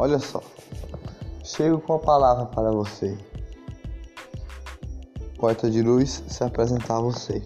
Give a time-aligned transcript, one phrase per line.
[0.00, 0.42] Olha só.
[1.44, 3.18] Chego com a palavra para você.
[5.38, 7.44] Poeta de luz se apresentar a você.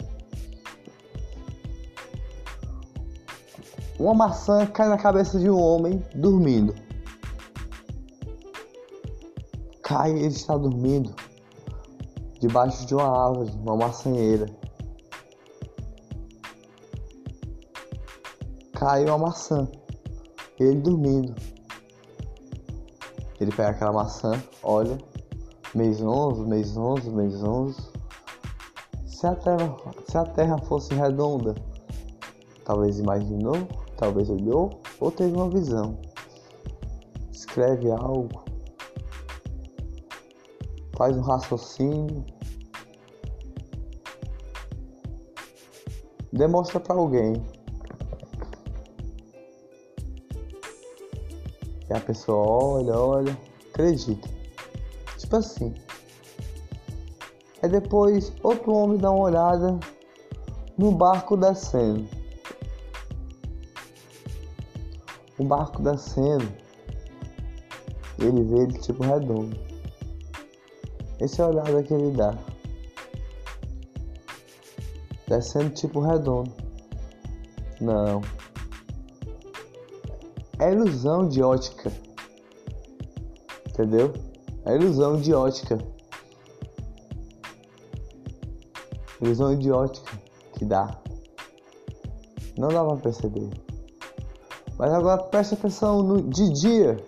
[3.98, 6.77] Uma maçã cai na cabeça de um homem dormindo.
[9.82, 11.12] Cai, ele está dormindo
[12.39, 14.46] debaixo de uma árvore, uma maçanheira.
[18.75, 19.66] Cai uma maçã,
[20.61, 21.34] ele dormindo.
[23.41, 24.97] Ele pega aquela maçã, olha,
[25.74, 27.77] mês 11, mês 11, mês 11.
[29.07, 29.77] Se a terra,
[30.09, 31.55] se a terra fosse redonda,
[32.65, 33.66] talvez imaginou,
[33.97, 35.98] talvez olhou ou teve uma visão.
[37.33, 38.45] Escreve algo,
[40.96, 42.24] faz um raciocínio,
[46.32, 47.43] demonstra para alguém.
[51.96, 53.38] A pessoa olha, olha,
[53.70, 54.28] acredita.
[55.16, 55.74] Tipo assim.
[57.62, 59.78] Aí depois outro homem dá uma olhada
[60.76, 62.06] no barco descendo.
[65.38, 66.53] O barco descendo.
[68.19, 69.59] Ele vê ele tipo redondo.
[71.20, 72.37] Esse é a olhada que ele dá.
[75.26, 76.53] Descendo tipo redondo.
[77.81, 78.20] Não.
[80.59, 81.93] É ilusão de ótica.
[83.69, 84.12] Entendeu?
[84.65, 85.78] É ilusão de ótica.
[89.21, 90.19] Ilusão de ótica
[90.55, 90.97] que dá.
[92.56, 93.50] Não dá pra perceber.
[94.78, 97.05] Mas agora preste atenção no, de dia.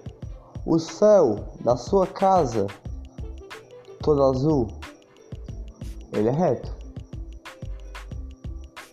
[0.65, 2.67] O céu da sua casa,
[4.03, 4.67] todo azul,
[6.13, 6.75] ele é reto.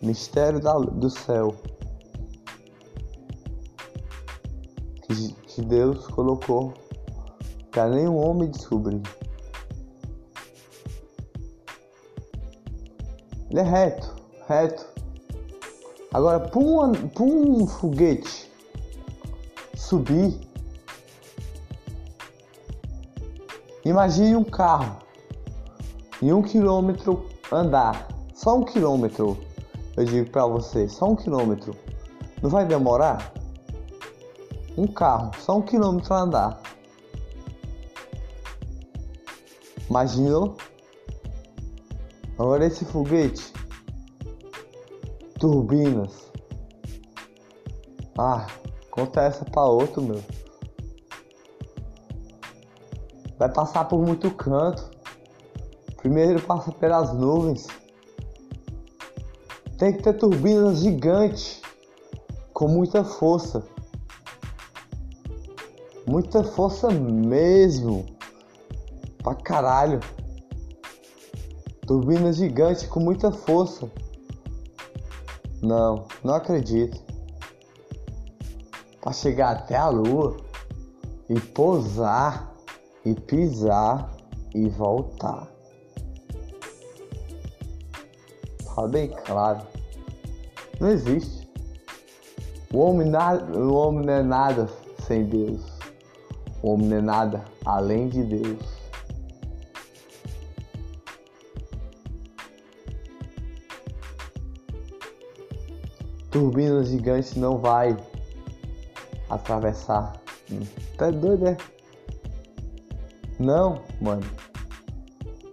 [0.02, 1.56] Mistério da, do céu.
[5.54, 6.74] Que, Deus colocou
[7.70, 9.02] para nenhum homem descobrir.
[13.52, 14.16] Ele é reto,
[14.48, 14.84] reto.
[16.12, 18.52] Agora, para um, um foguete
[19.76, 20.40] subir,
[23.86, 24.98] imagine um carro
[26.20, 29.38] em um quilômetro andar, só um quilômetro.
[29.96, 31.76] Eu digo para você, só um quilômetro.
[32.42, 33.43] Não vai demorar?
[34.78, 36.60] Um carro, só um quilômetro andar.
[39.90, 40.58] Imaginou?
[42.40, 43.54] Agora esse foguete,
[45.40, 46.32] turbinas.
[48.18, 48.48] Ah,
[48.90, 50.24] conta essa para outro, meu.
[53.38, 54.90] Vai passar por muito canto.
[55.98, 57.68] Primeiro passa pelas nuvens.
[59.78, 61.62] Tem que ter turbinas gigantes
[62.54, 63.64] com muita força.
[66.06, 68.06] Muita força mesmo.
[69.24, 70.00] Pra caralho.
[71.88, 73.90] Turbina gigante com muita força.
[75.62, 77.02] Não, não acredito.
[79.02, 80.38] Para chegar até a lua
[81.30, 82.54] e pousar
[83.06, 84.12] e pisar
[84.54, 85.48] e voltar.
[88.76, 89.62] Tá bem claro.
[90.80, 91.50] Não existe.
[92.74, 94.68] O homem, nada, o homem não é nada
[95.06, 95.73] sem Deus.
[96.64, 98.84] O homem não é nada além de Deus.
[106.34, 107.96] turbinas gigantes não vai
[109.30, 110.14] atravessar.
[110.98, 111.58] Tá doido, é?
[113.40, 114.24] Não, mano.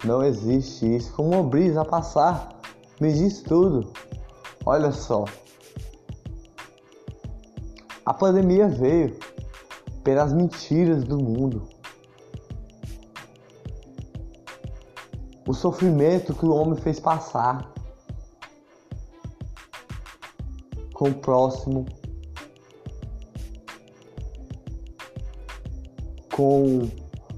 [0.02, 1.12] Não existe isso.
[1.12, 2.48] Como uma brisa a passar.
[2.98, 3.92] Me diz tudo.
[4.64, 5.26] Olha só.
[8.06, 9.18] A pandemia veio
[10.02, 11.68] pelas mentiras do mundo.
[15.46, 17.70] O sofrimento que o homem fez passar.
[21.00, 21.86] com o próximo,
[26.30, 26.90] com,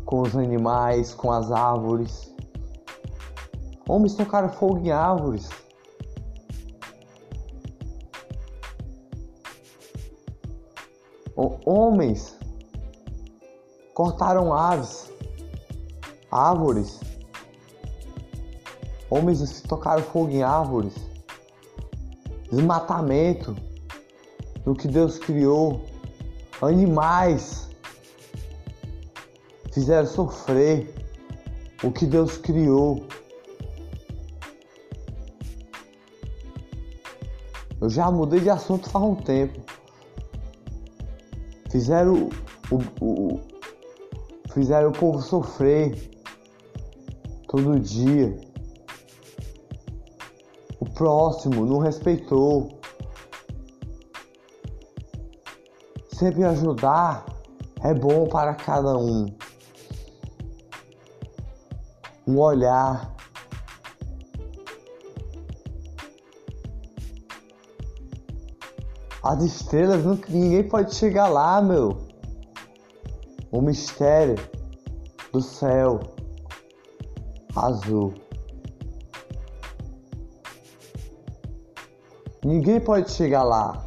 [0.04, 2.34] com os animais, com as árvores.
[3.88, 5.48] Homens tocaram fogo em árvores.
[11.64, 12.36] Homens
[13.94, 15.10] cortaram aves,
[16.30, 17.00] árvores.
[19.10, 20.94] Homens tocaram fogo em árvores
[22.52, 23.56] desmatamento
[24.66, 25.82] no que Deus criou,
[26.60, 27.70] animais
[29.72, 30.94] fizeram sofrer
[31.82, 33.06] o que Deus criou.
[37.80, 39.58] Eu já mudei de assunto faz um tempo.
[41.70, 42.28] Fizeram
[42.70, 43.40] o,
[44.52, 46.10] Fizeram o povo sofrer
[47.48, 48.38] todo dia.
[50.78, 52.78] O próximo não respeitou.
[56.12, 57.24] Sempre ajudar
[57.82, 59.26] é bom para cada um.
[62.26, 63.10] Um olhar.
[69.22, 72.11] As estrelas, ninguém pode chegar lá, meu.
[73.52, 74.36] O mistério
[75.30, 76.00] do céu
[77.54, 78.14] azul.
[82.42, 83.84] Ninguém pode chegar lá.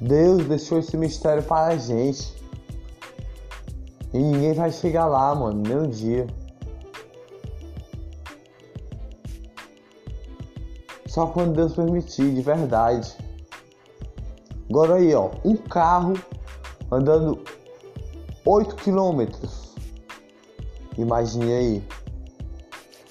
[0.00, 2.34] Deus deixou esse mistério para a gente.
[4.12, 6.26] E ninguém vai chegar lá, mano, nem um dia.
[11.06, 13.14] Só quando Deus permitir, de verdade.
[14.70, 16.14] Agora aí, ó, um carro
[16.90, 17.42] andando
[18.44, 19.74] 8 quilômetros.
[20.96, 21.88] Imagine aí.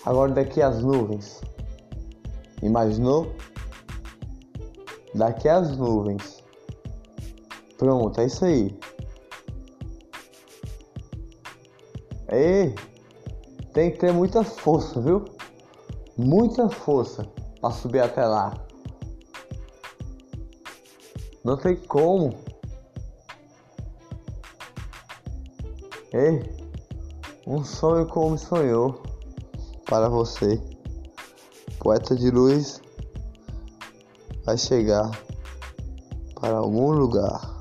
[0.06, 1.42] Agora daqui as nuvens.
[2.62, 3.34] Imaginou?
[5.14, 6.44] Daqui as nuvens.
[7.78, 8.78] Pronto, é isso aí.
[12.32, 12.74] E
[13.74, 15.24] tem que ter muita força, viu?
[16.18, 17.26] Muita força
[17.62, 18.54] para subir até lá.
[21.44, 22.47] Não tem como.
[26.18, 26.42] Ei,
[27.46, 29.04] um sonho como sonhou
[29.86, 30.60] para você.
[31.78, 32.82] Poeta de luz
[34.44, 35.12] vai chegar
[36.42, 37.57] para algum lugar.